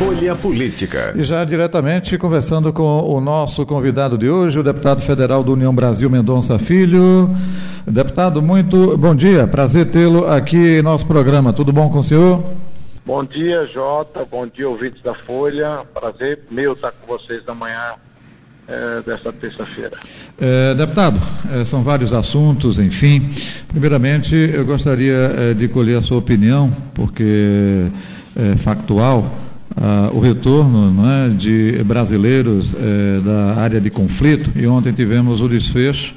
[0.00, 1.12] Folha Política.
[1.14, 5.74] E já diretamente conversando com o nosso convidado de hoje, o deputado federal do União
[5.74, 7.28] Brasil Mendonça Filho.
[7.86, 11.52] Deputado, muito bom dia, prazer tê-lo aqui em nosso programa.
[11.52, 12.42] Tudo bom com o senhor?
[13.04, 14.24] Bom dia, Jota.
[14.24, 15.80] Bom dia, ouvintes da Folha.
[15.92, 17.92] Prazer meu estar com vocês na manhã
[18.68, 19.98] é, dessa terça-feira.
[20.40, 21.20] É, deputado,
[21.52, 23.28] é, são vários assuntos, enfim.
[23.68, 27.90] Primeiramente, eu gostaria é, de colher a sua opinião, porque
[28.34, 29.49] é factual
[29.82, 34.50] ah, o retorno é, de brasileiros eh, da área de conflito.
[34.54, 36.14] E ontem tivemos o desfecho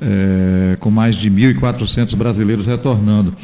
[0.00, 3.34] eh, com mais de 1.400 brasileiros retornando.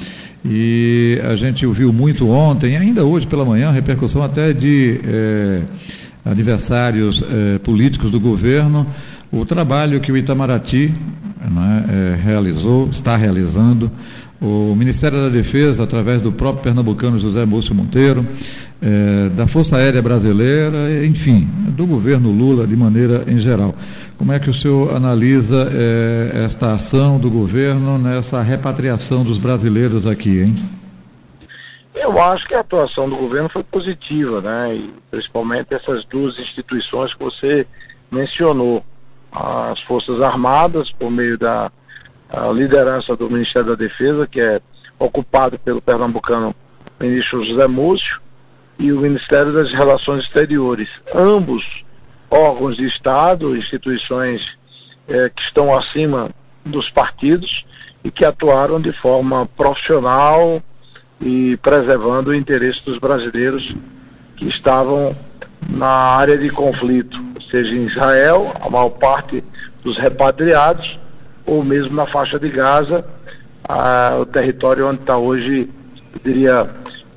[0.45, 5.62] E a gente ouviu muito ontem, ainda hoje pela manhã, repercussão até de eh,
[6.25, 7.25] adversários
[7.64, 8.86] políticos do governo,
[9.33, 10.92] o trabalho que o Itamaraty
[11.51, 13.91] né, realizou, está realizando,
[14.41, 18.25] o Ministério da Defesa, através do próprio pernambucano José Múcio Monteiro,
[18.81, 23.75] é, da Força Aérea Brasileira, enfim, do governo Lula de maneira em geral.
[24.17, 30.07] Como é que o senhor analisa é, esta ação do governo nessa repatriação dos brasileiros
[30.07, 30.55] aqui, hein?
[31.95, 34.77] Eu acho que a atuação do governo foi positiva, né?
[34.77, 37.67] E principalmente essas duas instituições que você
[38.11, 38.85] mencionou.
[39.31, 41.70] As Forças Armadas, por meio da
[42.55, 44.61] liderança do Ministério da Defesa, que é
[44.98, 46.55] ocupado pelo pernambucano
[47.01, 48.20] ministro José Múcio,
[48.79, 51.03] e o Ministério das Relações Exteriores.
[51.15, 51.84] Ambos
[52.31, 54.57] órgãos de Estado, instituições
[55.09, 56.31] eh, que estão acima
[56.65, 57.67] dos partidos
[58.05, 60.62] e que atuaram de forma profissional
[61.20, 63.75] e preservando o interesse dos brasileiros
[64.37, 65.17] que estavam
[65.69, 69.42] na área de conflito, seja em Israel, a maior parte
[69.83, 71.01] dos repatriados,
[71.45, 73.05] ou mesmo na faixa de Gaza,
[74.20, 75.69] o território onde está hoje,
[76.14, 76.70] eu diria,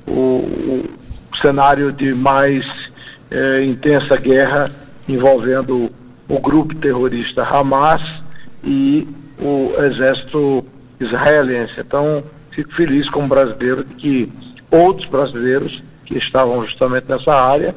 [0.06, 1.01] o, o
[1.36, 2.90] cenário de mais
[3.30, 4.70] eh, intensa guerra
[5.08, 5.90] envolvendo
[6.28, 8.22] o grupo terrorista Hamas
[8.64, 9.06] e
[9.40, 10.64] o exército
[11.00, 11.80] israelense.
[11.80, 14.32] Então, fico feliz como brasileiro que
[14.70, 17.74] outros brasileiros que estavam justamente nessa área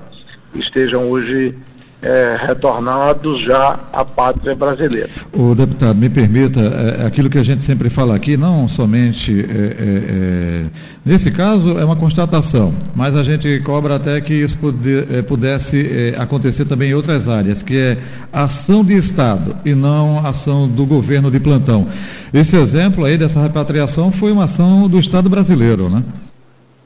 [0.54, 1.58] estejam hoje
[2.06, 5.10] é, retornados já à pátria brasileira.
[5.34, 9.44] O deputado, me permita, é, aquilo que a gente sempre fala aqui, não somente, é,
[9.44, 10.64] é, é
[11.04, 16.14] nesse caso é uma constatação, mas a gente cobra até que isso puder, é, pudesse
[16.20, 17.98] acontecer também em outras áreas, que é
[18.32, 21.88] ação de Estado e não ação do governo de plantão.
[22.32, 26.04] Esse exemplo aí dessa repatriação foi uma ação do Estado brasileiro, né?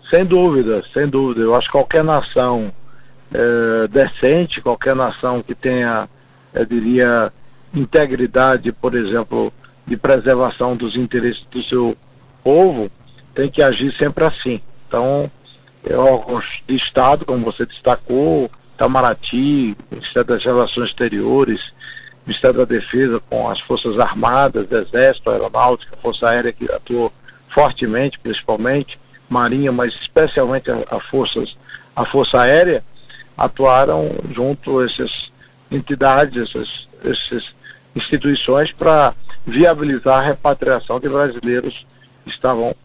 [0.10, 1.42] Sem dúvida, sem dúvida.
[1.42, 2.72] Eu acho que qualquer nação
[3.34, 6.10] é, decente, qualquer nação que tenha,
[6.54, 7.32] eu diria,
[7.74, 9.54] integridade, por exemplo,
[9.86, 11.96] de preservação dos interesses do seu
[12.44, 12.92] povo,
[13.34, 14.62] tem que agir sempre assim.
[14.88, 15.30] Então,
[15.88, 21.74] é, órgãos de Estado, como você destacou, Itamaraty, Ministério das Relações Exteriores,
[22.26, 27.12] Ministério da Defesa com as Forças Armadas, Exército, Aeronáutica, Força Aérea que atuou
[27.48, 31.58] fortemente, principalmente, Marinha, mas especialmente a, a forças,
[31.96, 32.84] a Força Aérea,
[33.40, 35.32] atuaram junto a essas
[35.72, 37.56] entidades, essas, essas
[37.96, 39.14] instituições para
[39.46, 41.88] viabilizar a repatriação de brasileiros
[42.24, 42.76] que estavam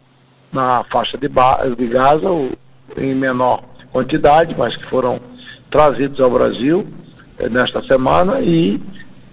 [0.53, 1.28] na faixa de,
[1.76, 2.53] de Gaza, ou
[2.97, 3.62] em menor
[3.93, 5.20] quantidade, mas que foram
[5.69, 6.87] trazidos ao Brasil
[7.38, 8.81] eh, nesta semana e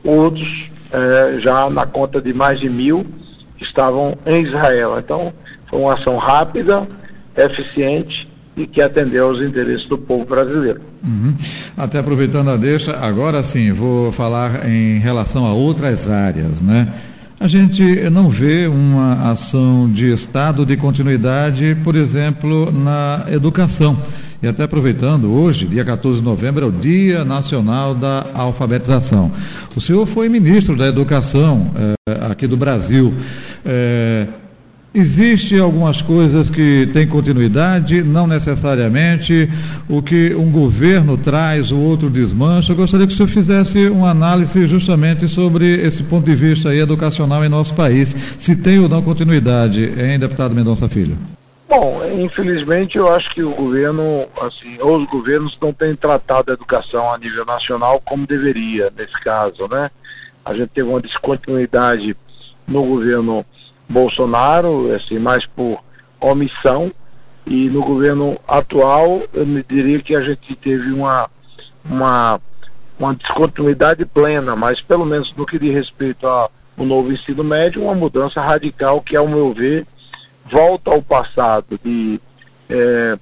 [0.03, 3.05] outros eh, já na conta de mais de mil
[3.59, 4.97] estavam em Israel.
[4.97, 5.31] Então,
[5.67, 6.87] foi uma ação rápida,
[7.37, 8.27] eficiente
[8.57, 10.90] e que atendeu aos interesses do povo brasileiro.
[11.03, 11.33] Uhum.
[11.75, 16.93] Até aproveitando a deixa, agora sim, vou falar em relação a outras áreas, né?
[17.39, 23.97] A gente não vê uma ação de Estado de continuidade, por exemplo, na educação.
[24.43, 29.31] E até aproveitando, hoje, dia 14 de novembro, é o Dia Nacional da Alfabetização.
[29.75, 33.11] O senhor foi ministro da Educação eh, aqui do Brasil.
[33.65, 34.27] Eh,
[34.93, 39.49] Existem algumas coisas que têm continuidade, não necessariamente.
[39.87, 42.73] O que um governo traz, o outro desmancha.
[42.73, 46.79] Eu gostaria que o senhor fizesse uma análise justamente sobre esse ponto de vista aí
[46.79, 48.13] educacional em nosso país.
[48.37, 51.17] Se tem ou não continuidade, hein, deputado Mendonça Filho?
[51.69, 57.13] Bom, infelizmente eu acho que o governo, assim, os governos não têm tratado a educação
[57.13, 59.89] a nível nacional como deveria, nesse caso, né?
[60.43, 62.13] A gente teve uma descontinuidade
[62.67, 63.45] no governo
[63.91, 65.79] Bolsonaro, assim, mais por
[66.19, 66.91] omissão,
[67.45, 71.27] E no governo atual, eu diria que a gente teve uma,
[71.83, 72.39] uma,
[72.99, 77.95] uma descontinuidade plena, mas pelo menos no que diz respeito ao novo ensino médio, uma
[77.95, 79.87] mudança radical que, ao meu ver,
[80.45, 82.21] volta ao passado de
[82.69, 83.17] é,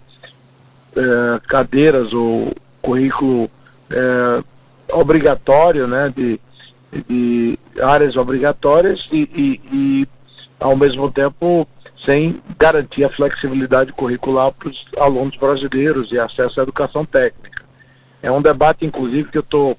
[0.96, 3.50] é, cadeiras ou currículo
[3.90, 4.44] é,
[4.92, 6.40] obrigatório, né, de,
[7.08, 10.08] de áreas obrigatórias e, e, e,
[10.60, 11.68] ao mesmo tempo
[11.98, 17.64] sem garantir a flexibilidade curricular para os alunos brasileiros e acesso à educação técnica.
[18.22, 19.78] É um debate, inclusive, que eu estou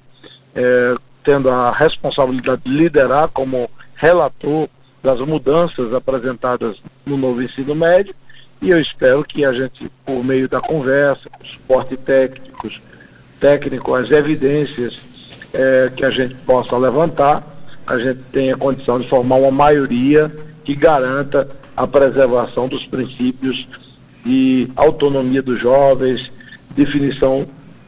[0.55, 4.67] é, tendo a responsabilidade de liderar como relator
[5.01, 8.13] das mudanças apresentadas no novo ensino médio
[8.61, 15.01] e eu espero que a gente, por meio da conversa, com suporte técnico, as evidências
[15.51, 17.43] é, que a gente possa levantar,
[17.87, 20.31] a gente tenha condição de formar uma maioria
[20.63, 23.67] que garanta a preservação dos princípios
[24.23, 26.31] de autonomia dos jovens,
[26.75, 27.47] definição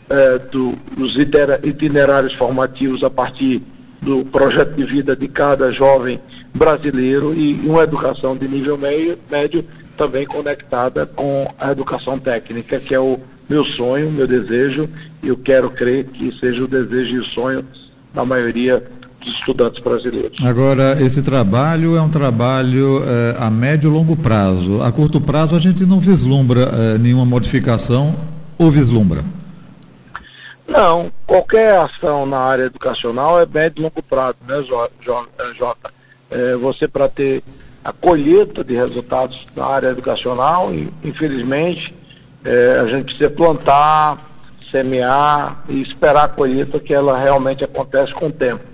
[0.10, 3.62] é, do, dos itinerários formativos a partir
[4.02, 6.20] do projeto de vida de cada jovem
[6.54, 9.64] brasileiro e uma educação de nível meio, médio
[9.96, 14.90] também conectada com a educação técnica, que é o meu sonho, meu desejo,
[15.22, 17.66] e eu quero crer que seja o desejo e o sonho
[18.14, 18.84] da maioria
[19.24, 20.44] dos estudantes brasileiros.
[20.44, 24.82] Agora, esse trabalho é um trabalho é, a médio e longo prazo.
[24.82, 28.16] A curto prazo a gente não vislumbra é, nenhuma modificação
[28.58, 29.24] ou vislumbra?
[30.68, 34.64] Não, qualquer ação na área educacional é médio e longo prazo, né,
[35.54, 35.94] Jota?
[36.32, 37.44] É, você para ter
[37.84, 40.72] a colheita de resultados na área educacional
[41.04, 41.94] infelizmente,
[42.46, 44.18] é, a gente precisa plantar,
[44.70, 48.73] semear e esperar a colheita que ela realmente acontece com o tempo.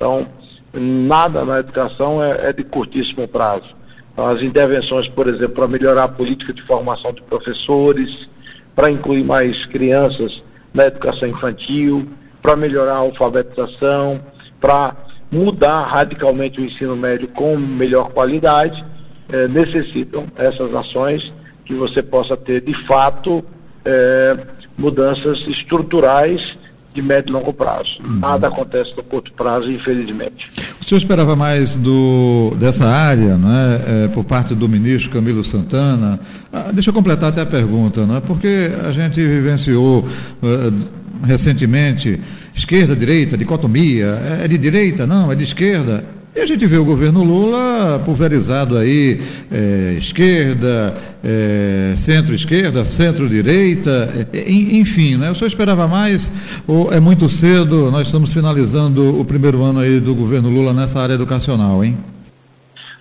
[0.00, 0.26] Então,
[0.72, 3.76] nada na educação é, é de curtíssimo prazo.
[4.14, 8.26] Então, as intervenções, por exemplo, para melhorar a política de formação de professores,
[8.74, 10.42] para incluir mais crianças
[10.72, 12.08] na educação infantil,
[12.40, 14.18] para melhorar a alfabetização,
[14.58, 14.96] para
[15.30, 18.82] mudar radicalmente o ensino médio com melhor qualidade,
[19.30, 23.44] eh, necessitam essas ações que você possa ter de fato
[23.84, 24.34] eh,
[24.78, 26.56] mudanças estruturais
[26.92, 28.00] de médio e longo prazo.
[28.04, 28.18] Uhum.
[28.18, 30.50] Nada acontece no curto prazo, infelizmente.
[30.80, 36.18] O senhor esperava mais do, dessa área, né, é, por parte do ministro Camilo Santana?
[36.52, 40.04] Ah, deixa eu completar até a pergunta, né, porque a gente vivenciou
[40.42, 42.20] uh, recentemente
[42.54, 46.04] esquerda, direita, dicotomia, é de direita, não, é de esquerda.
[46.34, 50.94] E a gente vê o governo Lula pulverizado aí, é, esquerda,
[51.24, 55.30] é, centro-esquerda, centro-direita, é, enfim, né?
[55.32, 56.30] O senhor esperava mais
[56.68, 57.90] ou é muito cedo?
[57.90, 61.98] Nós estamos finalizando o primeiro ano aí do governo Lula nessa área educacional, hein?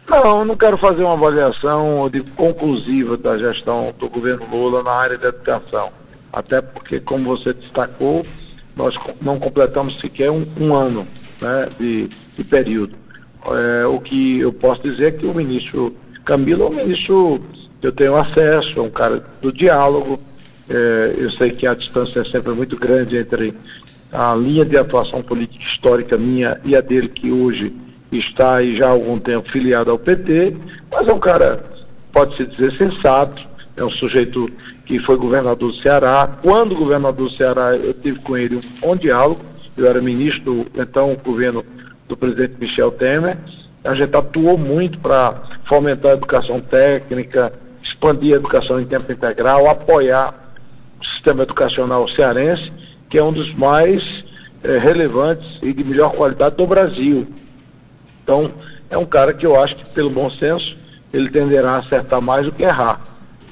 [0.10, 5.20] Não, não quero fazer uma avaliação de conclusiva da gestão do governo Lula na área
[5.20, 5.92] da educação.
[6.34, 8.26] Até porque, como você destacou,
[8.76, 11.08] nós não completamos sequer um, um ano
[11.40, 12.96] né, de, de período.
[13.46, 15.96] É, o que eu posso dizer é que o ministro
[16.26, 17.42] Camilo é um ministro
[17.80, 20.20] que eu tenho acesso, é um cara do diálogo.
[20.70, 23.54] É, eu sei que a distância é sempre muito grande entre
[24.12, 27.74] a linha de atuação política histórica minha e a dele, que hoje
[28.12, 30.56] está aí já há algum tempo filiado ao PT,
[30.92, 31.64] mas é um cara,
[32.12, 34.50] pode-se dizer, sensato, é um sujeito
[34.86, 36.38] que foi governador do Ceará.
[36.42, 39.42] Quando governador do Ceará, eu tive com ele um bom diálogo,
[39.78, 41.64] eu era ministro, então, o governo
[42.10, 43.38] do presidente Michel Temer.
[43.86, 49.70] A gente atuou muito para fomentar a educação técnica, expandir a educação em tempo integral,
[49.70, 50.34] apoiar
[51.00, 52.74] o sistema educacional cearense,
[53.08, 54.26] que é um dos mais
[54.64, 57.28] é, relevantes e de melhor qualidade do Brasil.
[58.24, 58.52] Então,
[58.90, 60.78] é um cara que eu acho que, pelo bom senso,
[61.14, 63.00] ele tenderá a acertar mais do que errar.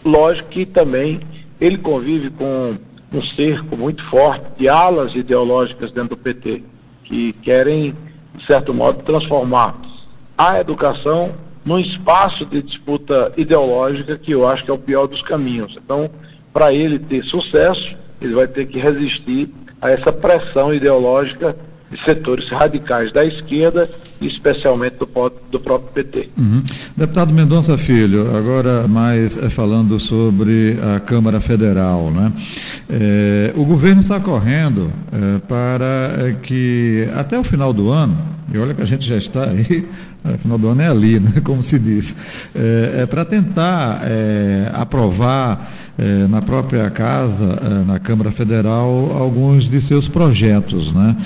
[0.03, 1.19] Lógico que também
[1.61, 2.75] ele convive com
[3.13, 6.63] um cerco muito forte de alas ideológicas dentro do PT,
[7.03, 7.95] que querem
[8.37, 9.75] de certo modo, transformar
[10.37, 11.31] a educação
[11.65, 15.77] num espaço de disputa ideológica que eu acho que é o pior dos caminhos.
[15.83, 16.09] Então,
[16.53, 19.49] para ele ter sucesso, ele vai ter que resistir
[19.81, 21.57] a essa pressão ideológica
[21.89, 23.89] de setores radicais da esquerda
[24.21, 25.07] especialmente do,
[25.51, 26.29] do próprio PT.
[26.37, 26.63] Uhum.
[26.95, 32.11] Deputado Mendonça Filho, agora mais é, falando sobre a Câmara Federal.
[32.11, 32.33] Né?
[32.89, 38.17] É, o governo está correndo é, para que até o final do ano,
[38.53, 39.85] e olha que a gente já está aí,
[40.41, 42.15] final do ano é ali, né, como se diz,
[42.55, 44.01] é, para tentar
[44.73, 50.93] aprovar eh, na própria casa, eh, na Câmara Federal, alguns de seus projetos.
[50.93, 51.17] Né?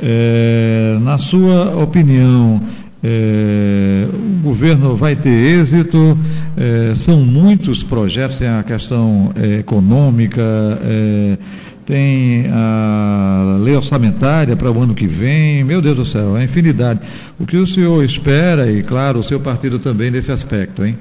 [0.00, 2.60] Eh, na sua opinião,
[3.04, 6.18] É, o governo vai ter êxito,
[6.56, 11.38] é, são muitos projetos, tem a questão é, econômica, é,
[11.86, 17.00] tem a lei orçamentária para o ano que vem, meu Deus do céu, é infinidade.
[17.38, 20.98] O que o senhor espera, e claro, o seu partido também nesse aspecto, hein?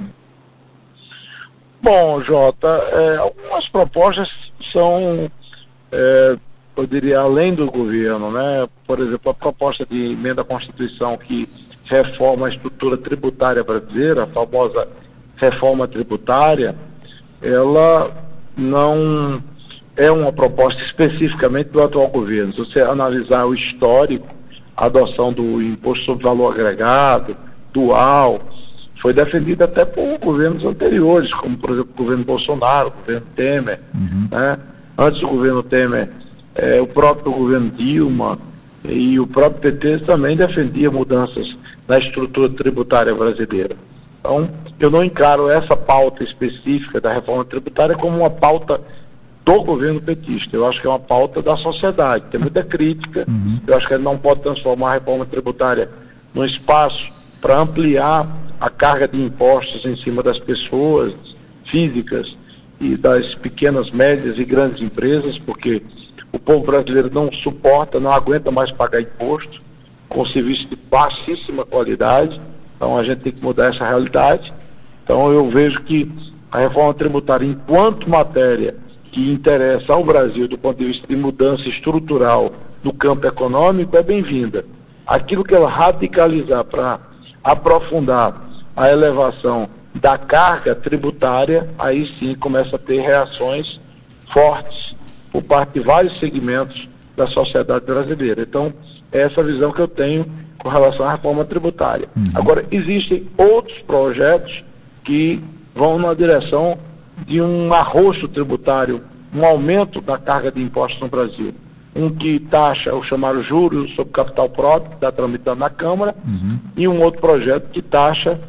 [1.82, 5.30] Bom, Jota, é, algumas propostas são,
[5.92, 6.38] é,
[6.78, 8.68] eu diria, além do governo, né?
[8.86, 11.50] Por exemplo, a proposta de emenda à Constituição que
[11.84, 14.88] reforma a estrutura tributária brasileira, a famosa
[15.36, 16.76] reforma tributária,
[17.42, 18.12] ela
[18.56, 19.42] não
[19.96, 22.54] é uma proposta especificamente do atual governo.
[22.54, 24.28] Se você analisar o histórico,
[24.76, 27.36] a adoção do imposto sobre valor agregado,
[27.72, 28.40] dual,
[28.96, 33.80] foi defendida até por governos anteriores, como por exemplo o governo Bolsonaro, o governo Temer.
[33.94, 34.28] Uhum.
[34.32, 34.58] Né?
[34.98, 36.10] Antes do governo Temer,
[36.56, 38.40] é, o próprio governo Dilma
[38.84, 43.76] e o próprio PT também defendia mudanças na estrutura tributária brasileira.
[44.20, 44.50] Então,
[44.80, 48.82] eu não encaro essa pauta específica da reforma tributária como uma pauta
[49.46, 50.58] do governo petista.
[50.58, 52.26] Eu acho que é uma pauta da sociedade.
[52.32, 53.26] Tem muita crítica.
[53.28, 53.60] Uhum.
[53.68, 55.88] Eu acho que ele não pode transformar a reforma tributária
[56.34, 58.28] num espaço para ampliar
[58.60, 61.14] a carga de impostos em cima das pessoas
[61.64, 62.36] físicas
[62.80, 65.84] e das pequenas, médias e grandes empresas, porque
[66.32, 69.62] o povo brasileiro não suporta, não aguenta mais pagar imposto
[70.10, 72.42] com serviço de baixíssima qualidade.
[72.76, 74.52] Então a gente tem que mudar essa realidade.
[75.04, 76.12] Então eu vejo que
[76.52, 78.76] a reforma tributária, enquanto matéria
[79.16, 82.52] que interessa ao Brasil do ponto de vista de mudança estrutural
[82.84, 84.66] no campo econômico, é bem-vinda.
[85.08, 87.00] Aquilo que ela radicalizar para
[87.42, 88.36] aprofundar
[88.76, 93.80] a elevação da carga tributária, aí sim começa a ter reações
[94.28, 94.94] fortes
[95.32, 98.42] por parte de vários segmentos da sociedade brasileira.
[98.42, 98.74] Então,
[99.14, 100.26] é essa visão que eu tenho
[100.58, 102.10] com relação à reforma tributária.
[102.18, 102.32] Uhum.
[102.34, 104.66] Agora, existem outros projetos
[105.06, 105.42] que
[105.74, 106.78] vão na direção
[107.26, 109.02] de um arroxo tributário,
[109.34, 111.54] um aumento da carga de impostos no Brasil.
[111.96, 116.60] Um que taxa o chamado juros sobre capital próprio, que está tramitando na Câmara, uhum.
[116.76, 118.40] e um outro projeto que taxa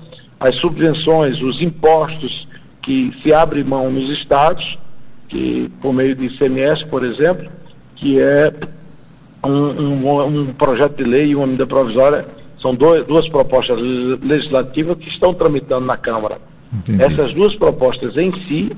[0.41, 2.49] as subvenções, os impostos
[2.83, 4.79] que se abre mão nos estados
[5.29, 7.49] que por meio de ICMS, por exemplo,
[7.95, 8.53] que é
[9.45, 12.27] um, um, um projeto de lei e uma medida provisória,
[12.59, 13.79] são dois, duas propostas
[14.23, 16.39] legislativas que estão tramitando na Câmara.
[16.77, 17.03] Entendi.
[17.03, 18.71] Essas duas propostas em si,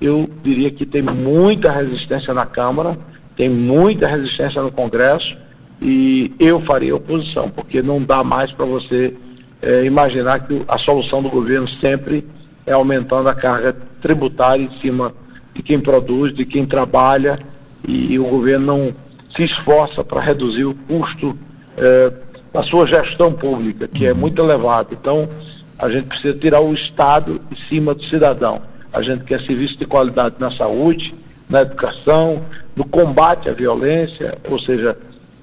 [0.00, 2.98] eu diria que tem muita resistência na Câmara,
[3.36, 5.36] tem muita resistência no Congresso,
[5.80, 9.14] e eu faria oposição, porque não dá mais para você
[9.60, 12.26] é, imaginar que a solução do governo sempre
[12.66, 15.12] é aumentando a carga tributária em cima
[15.52, 17.38] de quem produz, de quem trabalha,
[17.86, 18.94] e, o governo não
[19.28, 21.36] se esforça para reduzir o custo
[21.76, 22.12] eh,
[22.52, 24.18] da sua gestão pública, que é uhum.
[24.18, 24.96] muito elevado.
[24.98, 25.28] Então,
[25.78, 28.62] a gente precisa tirar o Estado em cima do cidadão.
[28.92, 31.14] A gente quer serviço de qualidade na saúde,
[31.48, 32.42] na educação,
[32.76, 34.96] no combate à violência, ou seja,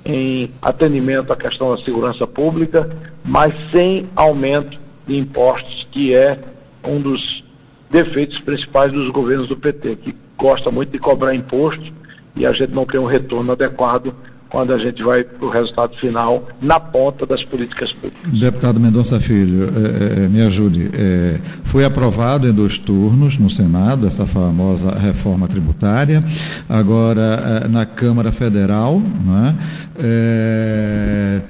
[0.06, 2.90] em atendimento à questão da segurança pública,
[3.24, 6.40] mas sem aumento de impostos, que é
[6.84, 7.44] um dos
[7.90, 11.94] defeitos principais dos governos do PT, que gosta muito de cobrar imposto
[12.36, 14.16] e a gente não tem um retorno adequado
[14.51, 18.39] quando a gente vai para o resultado final na ponta das políticas públicas.
[18.39, 20.91] Deputado Mendonça Filho, é, é, me ajude.
[20.93, 26.24] É, foi aprovado em dois turnos no Senado essa famosa reforma tributária,
[26.67, 29.55] agora na Câmara Federal, né,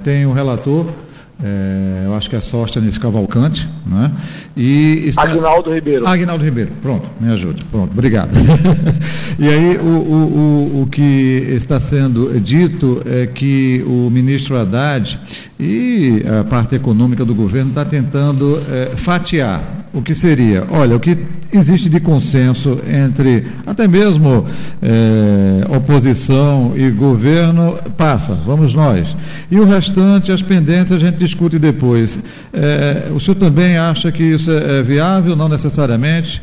[0.03, 0.85] tem o relator
[1.43, 4.11] é, eu acho que é Sóstenes Cavalcante, né?
[4.55, 5.23] E está...
[5.23, 6.07] Agnaldo Ribeiro.
[6.07, 8.29] Agnaldo Ribeiro, pronto, me ajude, pronto, obrigado.
[9.39, 11.01] e aí o, o, o, o que
[11.55, 15.19] está sendo dito é que o ministro Haddad
[15.61, 20.99] e a parte econômica do governo está tentando é, fatiar o que seria, olha, o
[20.99, 21.17] que
[21.53, 24.47] existe de consenso entre até mesmo
[24.81, 29.15] é, oposição e governo passa, vamos nós.
[29.51, 32.19] E o restante, as pendências, a gente discute depois.
[32.53, 36.41] É, o senhor também acha que isso é, é viável, não necessariamente?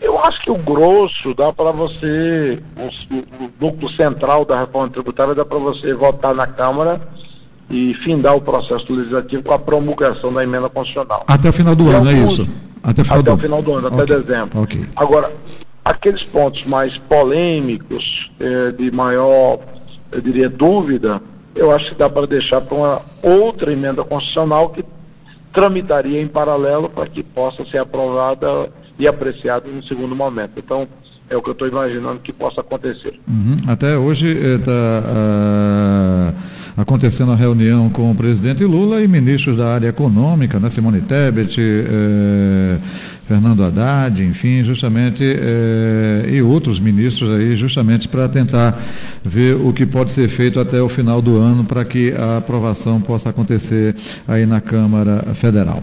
[0.00, 5.44] Eu acho que o grosso dá para você, o núcleo central da reforma tributária dá
[5.44, 7.00] para você votar na Câmara
[7.68, 11.24] e findar o processo legislativo com a promulgação da emenda constitucional.
[11.26, 12.48] Até o final do e ano, alguns, é isso?
[12.82, 13.36] Até, o final, até do...
[13.36, 14.16] o final do ano, até okay.
[14.16, 14.60] dezembro.
[14.62, 14.86] Okay.
[14.94, 15.32] Agora,
[15.84, 19.58] aqueles pontos mais polêmicos, eh, de maior,
[20.12, 21.20] eu diria, dúvida,
[21.54, 24.84] eu acho que dá para deixar para uma outra emenda constitucional que
[25.52, 30.52] tramitaria em paralelo para que possa ser aprovada e apreciada no segundo momento.
[30.56, 30.86] Então,
[31.28, 33.18] é o que eu estou imaginando que possa acontecer.
[33.26, 33.56] Uhum.
[33.66, 34.70] Até hoje está.
[34.70, 36.15] Uh
[36.76, 41.58] acontecendo a reunião com o presidente Lula e ministros da área econômica, né, Simone Tebet,
[41.58, 42.76] eh,
[43.26, 48.78] Fernando Haddad, enfim, justamente, eh, e outros ministros aí, justamente para tentar
[49.24, 53.00] ver o que pode ser feito até o final do ano para que a aprovação
[53.00, 53.96] possa acontecer
[54.28, 55.82] aí na Câmara Federal.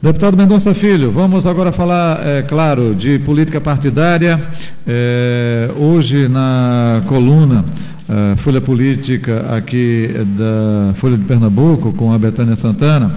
[0.00, 4.38] Deputado Mendonça Filho, vamos agora falar, é, claro, de política partidária.
[4.86, 7.64] É, hoje, na coluna
[8.36, 13.14] Folha Política aqui da Folha de Pernambuco, com a Betânia Santana,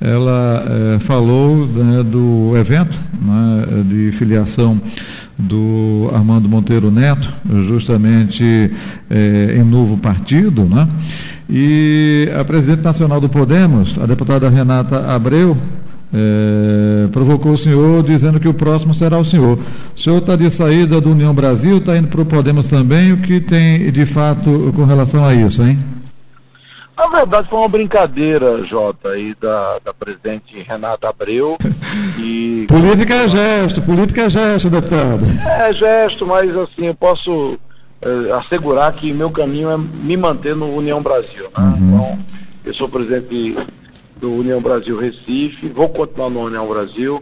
[0.00, 4.80] ela é, falou né, do evento né, de filiação
[5.38, 7.28] do Armando Monteiro Neto,
[7.66, 8.70] justamente
[9.08, 10.88] é, em novo partido, né?
[11.48, 15.56] E a presidente nacional do Podemos, a deputada Renata Abreu,
[16.14, 19.58] é, provocou o senhor dizendo que o próximo será o senhor.
[19.96, 23.12] O senhor está de saída do União Brasil, está indo para o Podemos também.
[23.12, 25.78] O que tem de fato com relação a isso, hein?
[26.96, 31.56] Na verdade, foi uma brincadeira, Jota, aí da, da presidente Renata Abreu.
[32.18, 32.66] E...
[32.68, 35.24] política é gesto, política é gesto, deputado.
[35.44, 37.58] É gesto, mas assim, eu posso
[38.00, 41.50] é, assegurar que meu caminho é me manter no União Brasil.
[41.56, 41.64] Né?
[41.64, 41.76] Uhum.
[41.76, 42.18] Então,
[42.64, 43.56] eu sou presidente
[44.22, 47.20] do União Brasil Recife, vou continuar no União Brasil.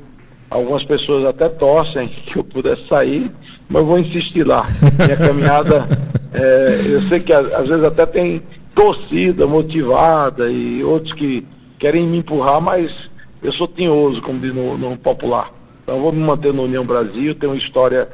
[0.50, 3.32] Algumas pessoas até torcem que eu pudesse sair,
[3.68, 4.68] mas vou insistir lá.
[4.98, 5.88] Minha caminhada,
[6.34, 8.42] é, eu sei que às vezes até tem
[8.74, 11.46] torcida motivada e outros que
[11.78, 13.10] querem me empurrar, mas
[13.42, 15.50] eu sou tinhoso, como diz no, no popular.
[15.82, 18.06] Então vou me manter no União Brasil, tenho uma história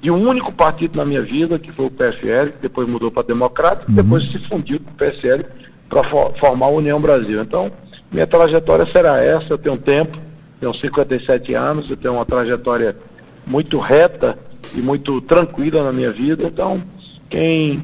[0.00, 3.22] de um único partido na minha vida, que foi o PFL, que depois mudou para
[3.22, 3.94] Democrático, uhum.
[3.94, 5.44] depois se fundiu com o PSL
[5.88, 6.02] para
[6.34, 7.40] formar a União Brasil.
[7.40, 7.70] Então,
[8.12, 10.18] minha trajetória será essa, eu tenho tempo,
[10.60, 12.94] tenho 57 anos, eu tenho uma trajetória
[13.46, 14.38] muito reta
[14.74, 16.82] e muito tranquila na minha vida, então
[17.28, 17.82] quem,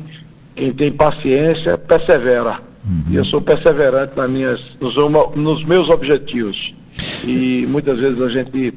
[0.54, 2.61] quem tem paciência persevera.
[2.85, 3.04] Uhum.
[3.11, 4.97] E eu sou perseverante nas minhas, nos,
[5.35, 6.75] nos meus objetivos.
[7.25, 8.75] E muitas vezes a gente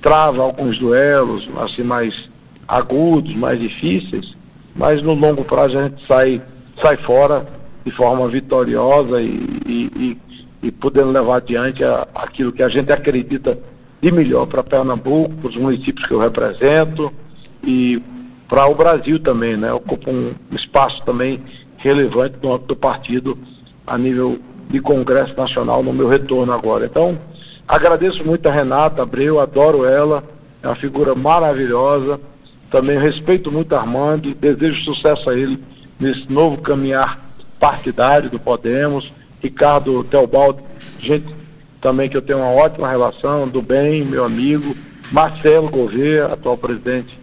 [0.00, 2.28] trava alguns duelos, assim, mais
[2.68, 4.36] agudos, mais difíceis,
[4.74, 6.40] mas no longo prazo a gente sai,
[6.80, 7.46] sai fora
[7.84, 10.18] de forma vitoriosa e, e, e
[10.64, 13.58] e podendo levar adiante a, aquilo que a gente acredita
[14.00, 17.12] de melhor para Pernambuco, para os municípios que eu represento
[17.62, 18.02] e
[18.48, 19.70] para o Brasil também, né?
[19.74, 21.42] Ocupa um espaço também
[21.76, 23.38] relevante no âmbito do partido
[23.86, 24.38] a nível
[24.70, 26.86] de Congresso Nacional no meu retorno agora.
[26.86, 27.18] Então,
[27.68, 30.24] agradeço muito a Renata Abreu, adoro ela,
[30.62, 32.18] é uma figura maravilhosa.
[32.70, 35.62] Também respeito muito a Armando e desejo sucesso a ele
[36.00, 37.20] nesse novo caminhar
[37.60, 39.12] partidário do Podemos
[39.44, 40.62] Ricardo Teobaldo,
[40.98, 41.26] gente
[41.78, 44.74] também que eu tenho uma ótima relação, do bem, meu amigo,
[45.12, 47.20] Marcelo Gouveia, atual presidente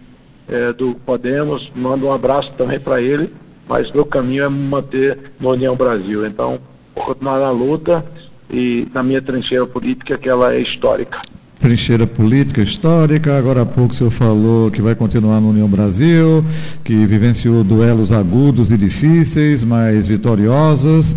[0.48, 3.28] é, do Podemos, mando um abraço também para ele,
[3.68, 6.24] mas meu caminho é me manter no União Brasil.
[6.24, 6.60] Então,
[6.94, 8.04] vou continuar na luta
[8.48, 11.20] e na minha trincheira política, que ela é histórica
[11.62, 13.38] trincheira política histórica.
[13.38, 16.44] Agora há pouco o senhor falou que vai continuar no União Brasil,
[16.82, 21.14] que vivenciou duelos agudos e difíceis, mas vitoriosos.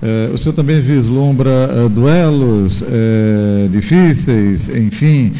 [0.00, 5.32] Eh, o senhor também vislumbra eh, duelos eh, difíceis, enfim,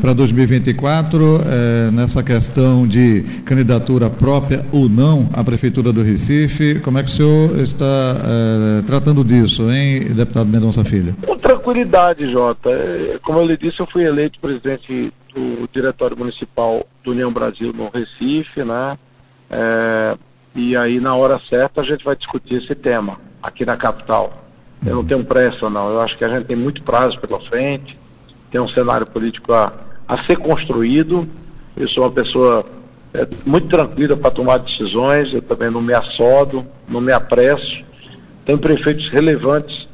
[0.00, 1.40] para 2024,
[1.92, 6.80] nessa questão de candidatura própria ou não à Prefeitura do Recife.
[6.82, 8.16] Como é que o senhor está
[8.86, 11.14] tratando disso, hein, deputado Mendonça Filho?
[11.64, 12.70] Tranquilidade, Jota
[13.22, 17.88] como eu lhe disse, eu fui eleito presidente do Diretório Municipal do União Brasil no
[17.88, 18.98] Recife, né?
[19.50, 20.14] É,
[20.54, 24.44] e aí, na hora certa, a gente vai discutir esse tema aqui na capital.
[24.84, 25.88] Eu não tenho pressa, não.
[25.88, 27.98] Eu acho que a gente tem muito prazo pela frente,
[28.50, 29.72] tem um cenário político a,
[30.06, 31.26] a ser construído.
[31.74, 32.66] Eu sou uma pessoa
[33.14, 37.82] é, muito tranquila para tomar decisões, eu também não me assodo, não me apresso.
[38.44, 39.88] Tem prefeitos relevantes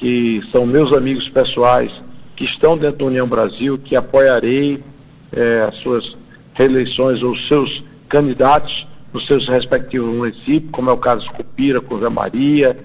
[0.00, 2.02] que são meus amigos pessoais
[2.34, 4.82] que estão dentro da União Brasil, que apoiarei
[5.30, 6.16] é, as suas
[6.54, 12.08] reeleições ou seus candidatos nos seus respectivos municípios, como é o caso de Cupira, Zé
[12.08, 12.78] Maria,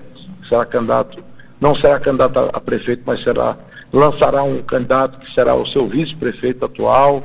[0.47, 1.23] será candidato,
[1.59, 3.57] não será candidato a, a prefeito, mas será,
[3.93, 7.23] lançará um candidato que será o seu vice-prefeito atual,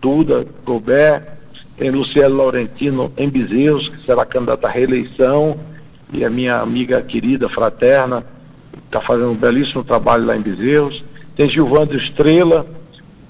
[0.00, 1.22] Duda Gobert,
[1.76, 5.58] tem Luciano Laurentino em Bezerros, que será candidato à reeleição,
[6.14, 8.24] e a minha amiga querida, fraterna,
[8.88, 11.04] está fazendo um belíssimo trabalho lá em Bezerros.
[11.36, 12.66] Tem Gilvando Estrela,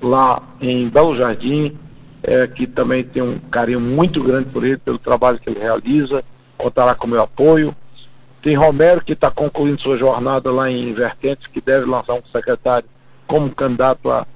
[0.01, 1.77] lá em Belo Jardim,
[2.23, 6.25] é, que também tem um carinho muito grande por ele, pelo trabalho que ele realiza,
[6.57, 7.77] contará com meu apoio.
[8.41, 12.89] Tem Romero, que está concluindo sua jornada lá em Vertentes, que deve lançar um secretário
[13.27, 14.27] como candidato a,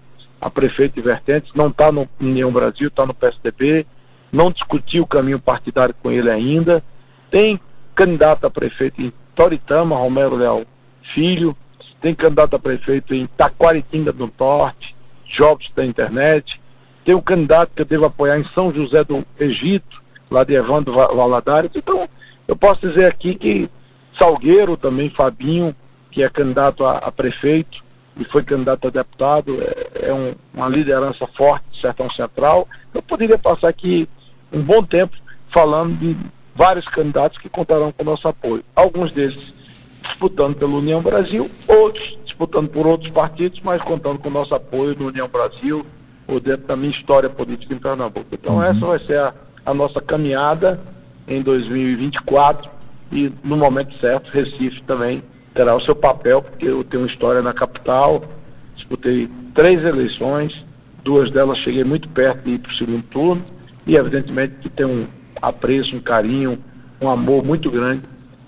[0.41, 3.87] a prefeito de Vertentes, não está no União Brasil, está no PSDB,
[4.31, 6.83] não discutiu o caminho partidário com ele ainda.
[7.31, 7.61] Tem
[7.95, 10.63] candidato a prefeito em Toritama, Romero Leal
[11.03, 11.57] Filho,
[12.01, 16.61] tem candidato a prefeito em Taquaritinga do Norte, Jobs da Internet,
[17.05, 20.93] tem um candidato que eu devo apoiar em São José do Egito, lá de Evandro
[20.93, 21.71] Valadares.
[21.75, 22.09] Então,
[22.47, 23.69] eu posso dizer aqui que
[24.15, 25.75] Salgueiro também, Fabinho,
[26.11, 27.83] que é candidato a, a prefeito
[28.17, 32.69] e foi candidato a deputado, é, é um, uma liderança forte do Sertão Central.
[32.93, 34.09] Eu poderia passar aqui
[34.53, 35.17] um bom tempo
[35.49, 36.17] falando de
[36.55, 38.63] vários candidatos que contarão com o nosso apoio.
[38.77, 39.53] Alguns deles
[40.03, 44.97] disputando pela União Brasil, outros disputando por outros partidos, mas contando com o nosso apoio
[44.99, 45.87] no União Brasil
[46.27, 48.27] ou dentro da minha história política em Pernambuco.
[48.33, 48.63] Então uhum.
[48.63, 49.35] essa vai ser a,
[49.65, 50.81] a nossa caminhada
[51.27, 52.71] em 2024
[53.13, 55.23] e no momento certo Recife também
[55.55, 58.25] terá o seu papel, porque eu tenho uma história na capital,
[58.75, 60.65] disputei três eleições,
[61.05, 63.45] duas delas cheguei muito perto de ir para o segundo turno,
[63.87, 65.07] e evidentemente que tem um
[65.41, 66.59] apreço, um carinho,
[67.01, 68.03] um amor muito grande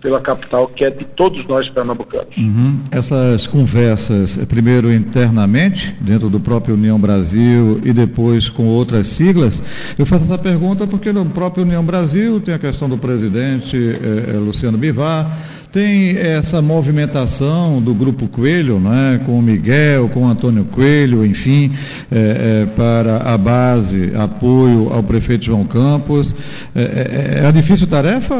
[0.04, 2.36] pela capital, que é de todos nós pernambucanos.
[2.36, 2.78] Uhum.
[2.90, 9.62] Essas conversas, eh, primeiro internamente, dentro do próprio União Brasil e depois com outras siglas,
[9.98, 14.34] eu faço essa pergunta porque no próprio União Brasil tem a questão do presidente eh,
[14.34, 15.34] eh Luciano Bivar,
[15.72, 21.72] tem essa movimentação do Grupo Coelho, né, com o Miguel, com o Antônio Coelho, enfim,
[22.12, 26.32] é, é, para a base, apoio ao prefeito João Campos.
[26.76, 28.36] É, é, uma difícil tarefa,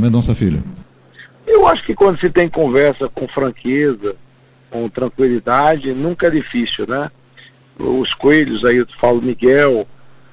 [0.00, 0.64] Mendonça Filho?
[1.54, 4.16] Eu acho que quando se tem conversa com franqueza,
[4.68, 7.08] com tranquilidade, nunca é difícil, né?
[7.78, 9.86] Os coelhos aí, eu falo Miguel,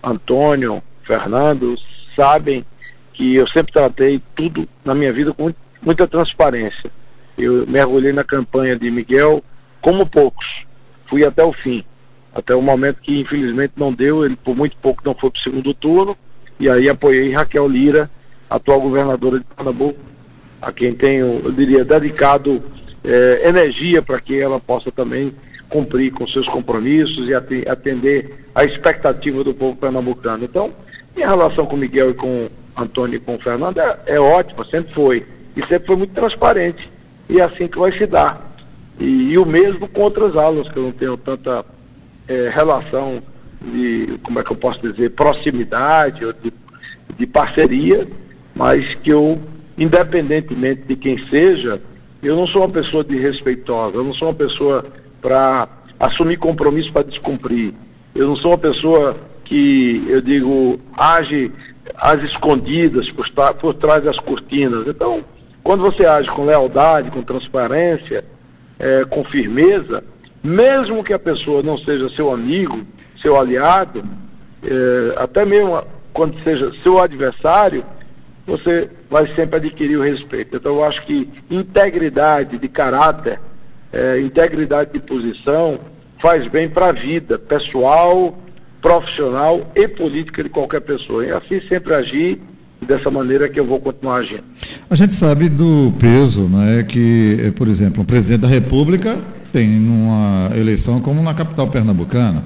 [0.03, 1.77] Antônio, Fernando,
[2.15, 2.65] sabem
[3.13, 6.91] que eu sempre tratei tudo na minha vida com muita transparência.
[7.37, 9.43] Eu mergulhei na campanha de Miguel
[9.79, 10.65] como poucos.
[11.05, 11.85] Fui até o fim.
[12.33, 15.43] Até o momento que infelizmente não deu, ele por muito pouco não foi para o
[15.43, 16.17] segundo turno.
[16.59, 18.09] E aí apoiei Raquel Lira,
[18.49, 20.10] atual governadora de Pernambuco,
[20.61, 22.61] a quem tenho, eu diria, dedicado
[23.03, 25.33] eh, energia para que ela possa também
[25.69, 30.43] cumprir com seus compromissos e atender a expectativa do povo pernambucano.
[30.43, 30.71] Então,
[31.15, 35.25] minha relação com Miguel e com Antônio e com Fernando é, é ótima, sempre foi
[35.55, 36.91] e sempre foi muito transparente.
[37.29, 38.55] E é assim que vai se dar.
[38.99, 41.65] E, e o mesmo com outras aulas, que eu não tenho tanta
[42.27, 43.21] é, relação
[43.61, 46.53] de, como é que eu posso dizer, proximidade de,
[47.17, 48.07] de parceria,
[48.55, 49.39] mas que eu,
[49.81, 51.81] independentemente de quem seja,
[52.21, 54.85] eu não sou uma pessoa desrespeitosa, eu não sou uma pessoa
[55.19, 55.67] para
[55.99, 57.73] assumir compromisso para descumprir.
[58.13, 61.51] Eu não sou uma pessoa que, eu digo, age
[61.95, 64.87] às escondidas, por, por trás das cortinas.
[64.87, 65.25] Então,
[65.63, 68.23] quando você age com lealdade, com transparência,
[68.77, 70.03] é, com firmeza,
[70.43, 72.85] mesmo que a pessoa não seja seu amigo,
[73.17, 74.03] seu aliado,
[74.63, 77.83] é, até mesmo quando seja seu adversário,
[78.45, 80.57] você vai sempre adquirir o respeito.
[80.57, 83.39] Então eu acho que integridade de caráter,
[83.91, 85.79] é, integridade de posição
[86.19, 88.37] faz bem para a vida pessoal,
[88.81, 91.25] profissional e política de qualquer pessoa.
[91.25, 92.41] E assim sempre agir
[92.85, 94.43] dessa maneira que eu vou continuar agindo.
[94.89, 99.19] A gente sabe do peso, né, que, eh, por exemplo, o presidente da República
[99.51, 102.43] tem numa eleição como na capital pernambucana.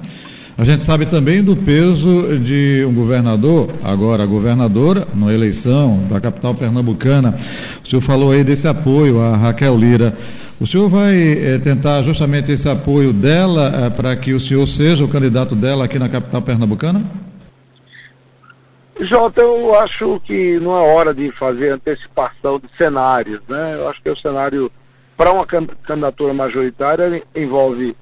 [0.58, 6.54] A gente sabe também do peso de um governador, agora governadora, na eleição da capital
[6.54, 7.38] pernambucana.
[7.84, 10.16] O senhor falou aí desse apoio a Raquel Lira.
[10.58, 15.04] O senhor vai é, tentar justamente esse apoio dela é, para que o senhor seja
[15.04, 17.04] o candidato dela aqui na capital pernambucana?
[18.98, 23.74] Jota, eu acho que não é hora de fazer antecipação de cenários, né?
[23.74, 24.72] Eu acho que o cenário
[25.18, 27.94] para uma candidatura majoritária envolve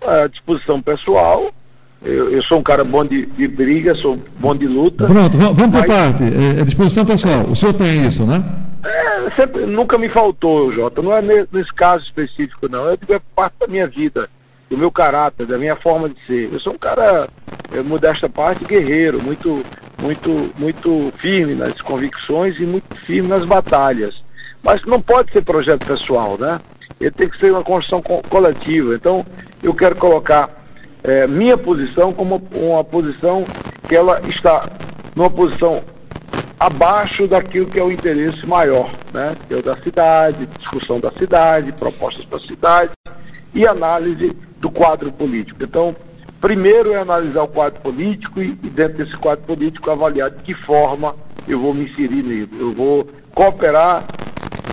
[0.00, 1.52] a disposição pessoal.
[2.02, 5.06] Eu, eu, sou um cara bom de, de, briga, sou bom de luta.
[5.06, 5.86] Pronto, vamos, vamos mas...
[5.86, 6.22] para parte.
[6.22, 7.44] É, é, disposição pessoal.
[7.50, 8.44] O senhor tem isso, né?
[8.84, 11.02] É, sempre, nunca me faltou, Jota.
[11.02, 12.84] Não é nesse caso específico, não.
[12.84, 14.28] Eu digo, é parte da minha vida,
[14.70, 16.50] do meu caráter, da minha forma de ser.
[16.52, 17.28] Eu sou um cara,
[17.72, 19.64] é, modesta parte, guerreiro, muito
[20.02, 24.22] muito, muito firme nas convicções e muito firme nas batalhas.
[24.62, 26.60] Mas não pode ser projeto pessoal, né?
[27.00, 28.94] Ele tem que ser uma construção co coletiva.
[28.94, 29.24] Então,
[29.62, 30.57] eu quero colocar
[31.08, 33.44] é, minha posição como uma posição
[33.88, 34.68] que ela está
[35.16, 35.82] numa posição
[36.60, 39.36] abaixo daquilo que é o interesse maior, né?
[39.46, 42.90] Que é o da cidade, discussão da cidade, propostas para a cidade
[43.54, 45.62] e análise do quadro político.
[45.62, 45.94] Então,
[46.40, 50.54] Primeiro é analisar o quadro político e, e, dentro desse quadro político, avaliar de que
[50.54, 51.16] forma
[51.48, 52.48] eu vou me inserir nele.
[52.60, 54.04] Eu vou cooperar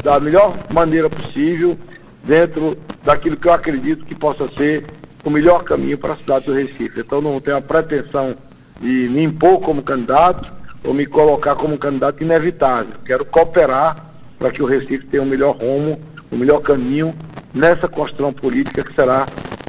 [0.03, 1.75] da melhor maneira possível
[2.23, 4.85] dentro daquilo que eu acredito que possa ser
[5.25, 6.99] o melhor caminho para a cidade do Recife.
[6.99, 8.35] Então não tenho a pretensão
[8.79, 12.93] de me impor como candidato ou me colocar como candidato inevitável.
[13.03, 14.05] Quero cooperar
[14.37, 15.99] para que o Recife tenha o melhor rumo,
[16.31, 17.13] o melhor caminho
[17.53, 19.25] nessa construção política que será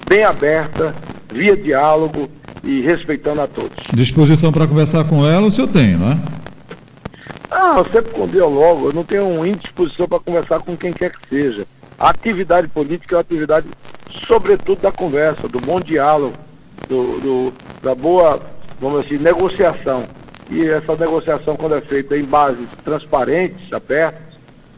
[0.06, 0.94] bem aberta,
[1.32, 2.28] via diálogo
[2.62, 3.84] e respeitando a todos.
[3.94, 6.18] Disposição para conversar com ela o senhor tem, não é?
[7.50, 11.12] Ah, eu sempre com diálogo, eu não tenho uma indisposição para conversar com quem quer
[11.12, 11.66] que seja.
[11.98, 13.66] A atividade política é uma atividade,
[14.10, 16.34] sobretudo, da conversa, do bom diálogo,
[16.88, 18.40] do, do, da boa,
[18.80, 20.04] vamos dizer, negociação.
[20.50, 24.22] E essa negociação, quando é feita em bases transparentes, abertas,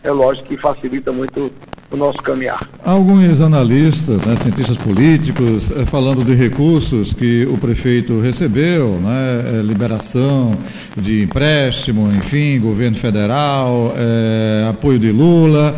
[0.03, 1.53] é lógico que facilita muito
[1.91, 2.69] o nosso caminhar.
[2.85, 9.63] Alguns analistas, né, cientistas políticos, eh, falando de recursos que o prefeito recebeu, né, eh,
[9.63, 10.57] liberação
[10.97, 15.75] de empréstimo, enfim, governo federal, eh, apoio de Lula.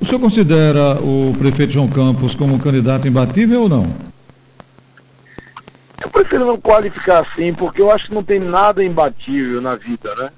[0.00, 3.86] O senhor considera o prefeito João Campos como um candidato imbatível ou não?
[6.02, 10.14] Eu prefiro não qualificar assim, porque eu acho que não tem nada imbatível na vida,
[10.16, 10.30] né?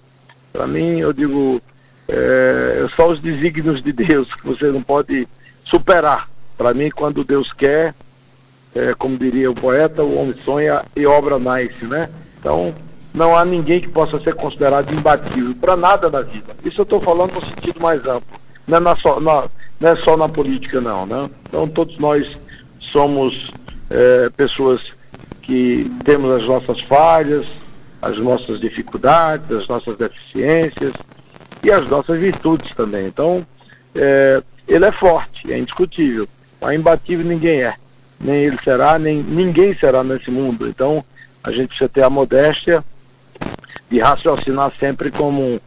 [0.53, 1.61] Para mim, eu digo,
[2.09, 5.29] é, só os desígnios de Deus que você não pode
[5.65, 6.29] superar.
[6.57, 7.95] Para mim, quando Deus quer,
[8.75, 12.09] é, como diria o poeta, o homem sonha e obra nasce, né?
[12.41, 12.75] Então,
[13.13, 16.57] não há ninguém que possa ser considerado imbatível para nada na vida.
[16.65, 18.39] Isso eu estou falando no sentido mais amplo.
[18.69, 19.49] Não é, na só, na,
[19.81, 21.07] não é só na política, não.
[21.07, 21.31] Né?
[21.49, 22.39] Então, todos nós
[22.79, 23.51] somos
[23.91, 24.95] é, pessoas
[25.41, 27.49] que temos as nossas falhas,
[28.03, 30.93] as nossas dificuldades, as nossas deficiências,
[31.63, 33.07] e as nossas virtudes também.
[33.07, 33.45] Então,
[33.95, 36.29] é, ele é forte, é indiscutível.
[36.61, 37.75] Mas imbatível ninguém é.
[38.21, 40.69] Nem ele será, nem ninguém será nesse mundo.
[40.69, 41.05] Então,
[41.43, 42.85] a gente precisa ter a modéstia
[43.91, 45.61] de raciocinar sempre como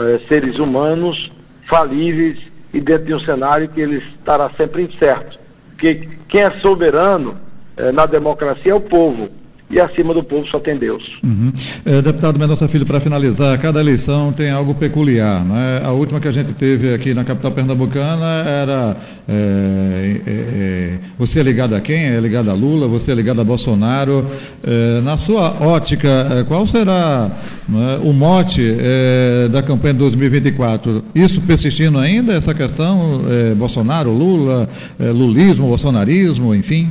[0.00, 1.30] é, seres humanos
[1.64, 5.38] falíveis e dentro de um cenário que ele estará sempre incerto.
[5.70, 7.38] Porque quem é soberano
[7.76, 9.28] é, na democracia é o povo
[9.70, 11.20] e acima do povo só tem Deus.
[11.22, 11.52] Uhum.
[11.84, 15.44] É, deputado Mendonça Filho, para finalizar, cada eleição tem algo peculiar.
[15.44, 15.82] Né?
[15.84, 18.96] A última que a gente teve aqui na capital pernambucana era
[19.28, 22.04] é, é, você é ligado a quem?
[22.04, 22.88] É ligado a Lula?
[22.88, 24.26] Você é ligado a Bolsonaro?
[25.02, 27.30] Na sua ótica, qual será
[27.68, 28.62] né, o mote
[29.50, 31.04] da campanha de 2024?
[31.14, 33.22] Isso persistindo ainda, essa questão?
[33.56, 36.90] Bolsonaro, Lula, lulismo, bolsonarismo, enfim?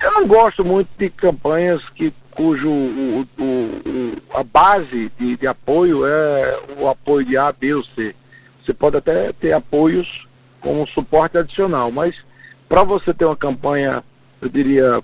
[0.00, 5.46] Eu não gosto muito de campanhas que, cujo o, o, o, a base de, de,
[5.46, 8.14] apoio é o apoio de A, B ou C.
[8.64, 10.26] Você pode até ter apoios
[10.60, 12.14] como suporte adicional, mas
[12.68, 14.04] para você ter uma campanha,
[14.40, 15.02] eu diria,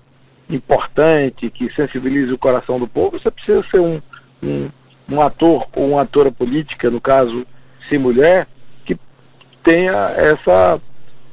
[0.48, 4.00] importante, que sensibilize o coração do povo, você precisa ser um,
[4.42, 4.68] um,
[5.10, 7.46] um ator ou uma atora política, no caso,
[7.88, 8.46] se mulher,
[8.84, 8.96] que
[9.62, 10.80] tenha essa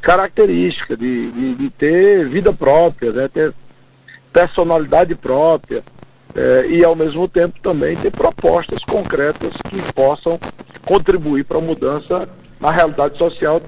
[0.01, 3.27] característica de, de, de ter vida própria, né?
[3.27, 3.53] ter
[4.33, 5.83] personalidade própria
[6.35, 10.39] é, e ao mesmo tempo também ter propostas concretas que possam
[10.85, 12.27] contribuir para a mudança
[12.59, 13.61] na realidade social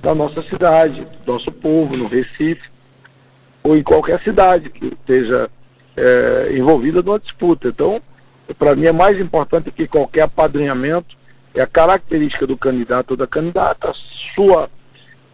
[0.00, 2.70] da nossa cidade, do nosso povo, no Recife,
[3.62, 5.48] ou em qualquer cidade que esteja
[5.96, 7.68] é, envolvida numa disputa.
[7.68, 8.00] Então,
[8.58, 11.16] para mim é mais importante que qualquer apadrinhamento
[11.54, 14.68] é a característica do candidato ou da candidata, sua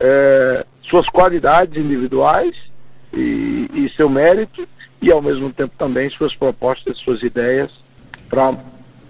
[0.01, 2.53] é, suas qualidades individuais
[3.13, 4.67] e, e, seu mérito
[5.01, 7.71] e ao mesmo tempo também suas propostas, suas ideias
[8.29, 8.55] para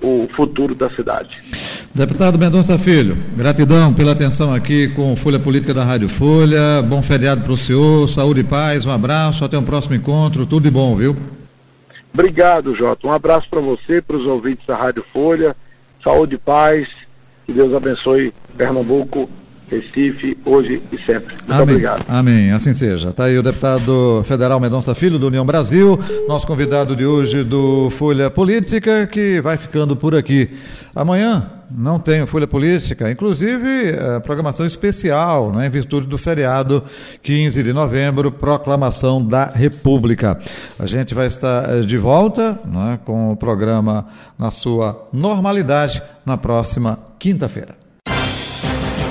[0.01, 1.43] o futuro da cidade.
[1.95, 6.83] Deputado Mendonça Filho, gratidão pela atenção aqui com Folha Política da Rádio Folha.
[6.83, 10.63] Bom feriado para o senhor, saúde e paz, um abraço, até um próximo encontro, tudo
[10.63, 11.17] de bom, viu?
[12.13, 13.07] Obrigado, Jota.
[13.07, 15.55] Um abraço para você, para os ouvintes da Rádio Folha.
[16.03, 16.89] Saúde e paz.
[17.47, 19.29] Que Deus abençoe Pernambuco
[19.71, 21.35] Recife, hoje e sempre.
[21.35, 21.63] Muito Amém.
[21.63, 22.05] obrigado.
[22.09, 23.11] Amém, assim seja.
[23.11, 27.91] Está aí o deputado federal Mendonça Filho, do União Brasil, nosso convidado de hoje do
[27.91, 30.51] Folha Política, que vai ficando por aqui.
[30.95, 36.83] Amanhã não tem Folha Política, inclusive é, programação especial, né, em virtude do feriado
[37.23, 40.39] 15 de novembro, proclamação da República.
[40.79, 44.07] A gente vai estar é, de volta né, com o programa
[44.39, 47.78] na sua normalidade na próxima quinta-feira.